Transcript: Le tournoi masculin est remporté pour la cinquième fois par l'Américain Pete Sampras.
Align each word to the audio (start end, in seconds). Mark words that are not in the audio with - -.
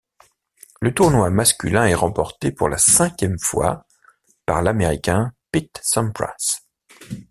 Le 0.81 0.95
tournoi 0.95 1.29
masculin 1.29 1.85
est 1.85 1.93
remporté 1.93 2.51
pour 2.51 2.69
la 2.69 2.79
cinquième 2.79 3.37
fois 3.37 3.85
par 4.47 4.63
l'Américain 4.63 5.31
Pete 5.51 5.79
Sampras. 5.83 6.61